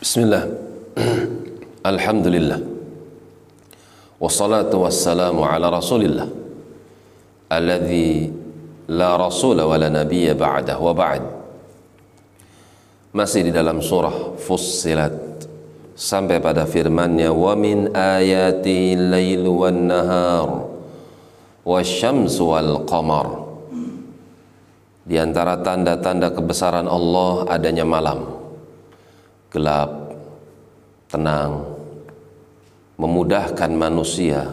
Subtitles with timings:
[0.00, 0.48] Bismillah.
[1.92, 2.56] Alhamdulillah.
[4.16, 6.24] Wassalatu wassalamu ala rasulillah.
[7.52, 8.32] Alladhi
[8.88, 11.22] la rasula wa la nabiyya ba'dah wa ba'd.
[13.12, 15.44] Masih di dalam surah Fussilat.
[15.92, 20.64] Sampai pada firmannya Wa min ayatihi laylu wan nahar
[21.60, 23.28] Wa syamsu wal qamar.
[25.04, 28.39] Di antara tanda-tanda kebesaran Allah adanya malam
[29.50, 29.90] gelap,
[31.10, 31.66] tenang,
[32.94, 34.46] memudahkan manusia,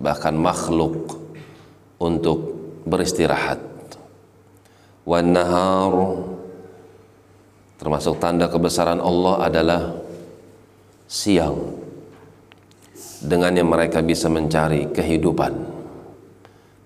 [0.00, 1.20] bahkan makhluk
[2.00, 2.56] untuk
[2.88, 3.60] beristirahat.
[5.04, 5.92] Wan nahar
[7.76, 9.82] termasuk tanda kebesaran Allah adalah
[11.04, 11.76] siang.
[13.20, 15.52] Dengannya mereka bisa mencari kehidupan,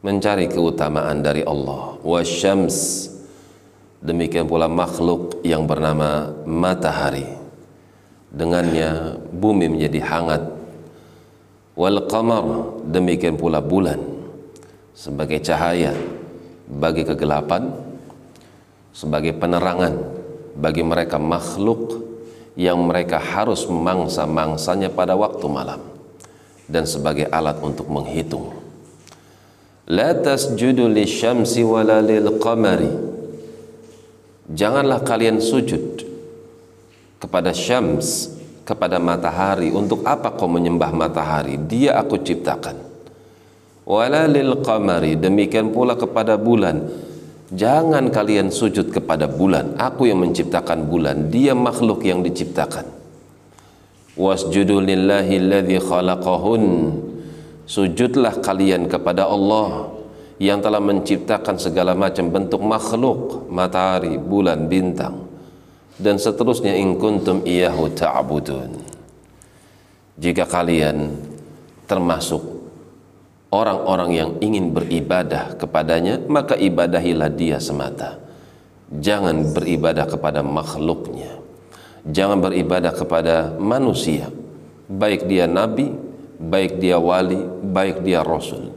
[0.02, 1.94] mencari keutamaan dari Allah.
[2.02, 3.06] Wasyams
[4.02, 7.43] demikian pula makhluk yang bernama matahari
[8.34, 10.42] dengannya bumi menjadi hangat.
[11.74, 13.98] Wal qamar demikian pula bulan
[14.94, 15.90] sebagai cahaya
[16.70, 17.66] bagi kegelapan
[18.94, 19.98] sebagai penerangan
[20.54, 21.98] bagi mereka makhluk
[22.54, 25.82] yang mereka harus memangsa-mangsanya pada waktu malam
[26.70, 28.54] dan sebagai alat untuk menghitung.
[29.90, 32.88] La tasjudu lisyamsi wala lil qamari.
[34.46, 36.13] Janganlah kalian sujud
[37.34, 38.30] kepada syams,
[38.62, 39.74] kepada matahari.
[39.74, 41.58] Untuk apa kau menyembah matahari?
[41.58, 42.78] Dia aku ciptakan.
[43.82, 46.86] Wala lil qamari, demikian pula kepada bulan.
[47.50, 49.74] Jangan kalian sujud kepada bulan.
[49.74, 51.26] Aku yang menciptakan bulan.
[51.26, 52.86] Dia makhluk yang diciptakan.
[54.14, 56.64] Wasjudu lillahi alladhi khalaqahun.
[57.66, 59.90] Sujudlah kalian kepada Allah
[60.38, 65.23] yang telah menciptakan segala macam bentuk makhluk, matahari, bulan, bintang
[65.98, 68.70] dan seterusnya in kuntum iyahu ta'budun.
[70.18, 71.14] Jika kalian
[71.86, 72.42] termasuk
[73.50, 78.18] orang-orang yang ingin beribadah kepadanya maka ibadahilah dia semata.
[78.94, 81.42] Jangan beribadah kepada makhluknya.
[82.04, 84.30] Jangan beribadah kepada manusia.
[84.86, 85.90] Baik dia nabi
[86.38, 88.70] baik dia wali baik dia rasul.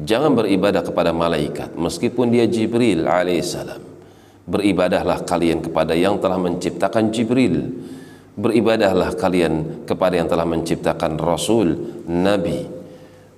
[0.00, 3.89] Jangan beribadah kepada malaikat meskipun dia Jibril alaihissalam
[4.50, 7.70] beribadahlah kalian kepada yang telah menciptakan Jibril.
[8.34, 11.78] Beribadahlah kalian kepada yang telah menciptakan Rasul
[12.10, 12.66] Nabi.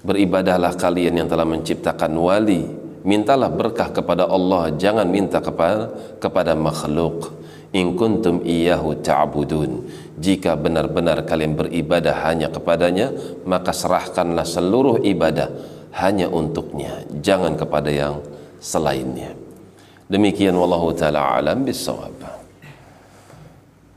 [0.02, 2.64] Beribadahlah kalian yang telah menciptakan wali.
[3.02, 7.44] Mintalah berkah kepada Allah jangan minta kepada kepada makhluk.
[7.72, 9.88] In kuntum iyyahu ta'budun.
[10.20, 13.10] Jika benar-benar kalian beribadah hanya kepadanya
[13.48, 15.50] maka serahkanlah seluruh ibadah
[15.98, 17.02] hanya untuknya.
[17.24, 18.22] Jangan kepada yang
[18.62, 19.34] selainnya
[20.12, 22.21] Demikian wallahu taala alam bisawab.